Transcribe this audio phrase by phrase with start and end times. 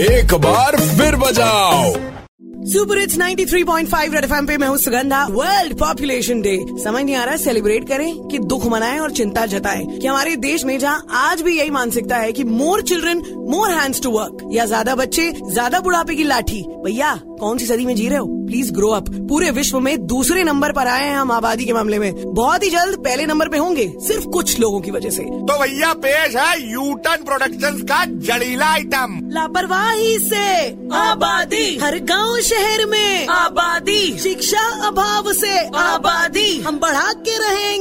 [0.00, 1.92] एक बार फिर बजाओ।
[2.72, 7.24] सुपर इट्स 93.5 रेड एफएम पे मैं हूँ सुगंधा। वर्ल्ड पॉपुलेशन डे समझ नहीं आ
[7.24, 11.42] रहा सेलिब्रेट करें कि दुख मनाएँ और चिंता जताएँ। कि हमारे देश में जहाँ आज
[11.42, 15.80] भी यही मानसिकता है कि more children more hands to work या ज़्यादा बच्चे, ज़्यादा
[15.80, 18.26] बुढ़ापे की लाठी। भैया कौन सी सदी में जी रहे हो?
[18.46, 21.98] प्लीज़ ग्रो अप पूरे विश्व में दूसरे नंबर पर आए हैं हम आबादी के मामले
[21.98, 25.58] में। बहुत ही जल्द पहले नंबर पे होंगे सिर्फ़ कुछ लोगों की वजह से। तो
[25.58, 30.46] भैया पेश है यूटन प्रोडक्शंस का जड़ीला आइटम लापरवाही से
[30.92, 37.79] आबादी। हर गाँव शहर में आबादी। शिक्षा अभाव से आबादी। हम बढ़ा के रहेंगे।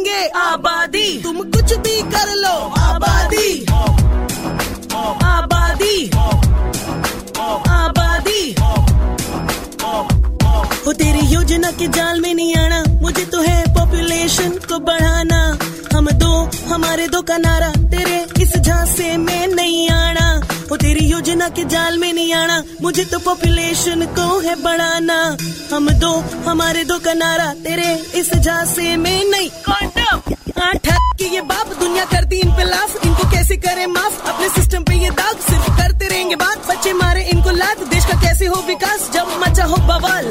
[10.90, 15.58] वो तेरी योजना के जाल में नहीं आना। मुझे तो है पॉपुलेशन को बढ़ाना।
[15.98, 21.50] हम दो, हमारे दो का नारा, तेरे इस झांसे में नहीं आना। वो तेरी योजना
[21.50, 25.38] के जाल में नहीं आना। मुझे तो पॉपुलेशन को है बढ़ाना।
[25.76, 29.50] हम दो, हमारे दो का नारा, तेरे इस झांसे में नहीं।
[30.62, 34.30] आठ के ये बाप दुनिया करती इन पे लाफ इनको कैसे करे माफ़?
[34.30, 38.22] अपने सिस्टम पे ये दाग सिर्फ़ करते रहेंगे बात। बच्चे मारे, इनको लात। देश का
[38.22, 39.10] कैसे हो विकास?
[39.14, 40.26] जब मचा हो बवाल।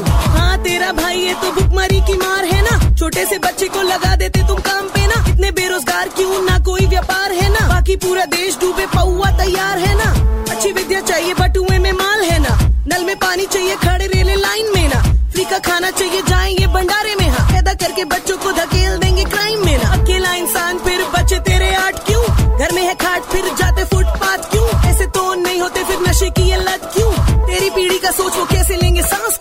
[0.89, 4.41] तेरा भाई, ये तो भुखमरी की मार है ना। छोटे से बच्चे को लगा देते
[4.49, 7.69] तुम काम पे ना। इतने बेरोजगार क्यों ना कोई व्यापार है ना?
[7.69, 10.11] बाकी पूरा देश डूबे पौआ तैयार है ना।
[10.53, 14.73] अच्छी विद्या चाहिए, बटुए में माल है ना। नल में पानी चाहिए, खड़े रेले लाइन
[14.75, 18.99] में ना। फ्री का खाना चाहिए, जाएँगे भंडारे में हाँ। पैदा करके बच्चों को धकेल
[18.99, 22.25] देंगे क्राइम में ना। अकेला इंसान फिर बच्चे तेरे आठ क्यों?
[22.59, 24.69] घर में है खाट, फिर जाते फुटपाथ क्यों?
[24.91, 27.13] ऐसे तो नहीं होते, फिर नशे की लत क्यों?
[27.47, 29.38] तेरी पीढ़ी का सोच वो कैसे लेंगे सांस?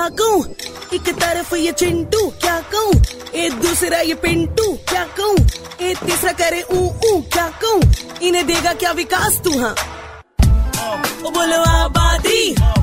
[0.00, 0.44] क्यों कहूँ?
[0.94, 2.92] एक तरफ़ ये चिंटू, क्या कहूँ?
[3.34, 5.36] एक दूसरा ये पिंटू, क्या कहूँ?
[5.80, 7.82] एक तीसरा करे ऊ ऊ, क्या कहूँ?
[8.22, 9.74] इन्हें देगा क्या विकास तू हाँ?
[11.22, 12.79] बोलो आबादी।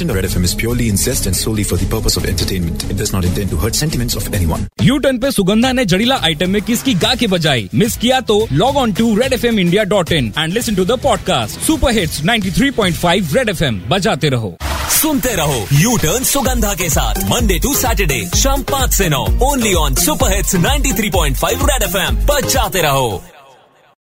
[0.00, 2.84] Content of Red FM is purely incest and solely for the purpose of entertainment.
[2.84, 4.66] It does not intend to hurt sentiments of anyone.
[4.82, 7.68] U turn पे सुगंधा ने जड़ीला आइटम में किसकी गा के बजाई?
[7.74, 10.84] मिस किया तो log on to Red F M India dot in and listen to
[10.84, 14.56] the podcast super hits 93.5 Red F M बजाते रहो।
[15.02, 19.74] सुनते रहो यू टर्न सुगंधा के साथ। मंडे टू सैटरडे शाम पाँच से नौ। Only
[19.74, 23.22] on super hits 93.5 Red FM बजाते रहो।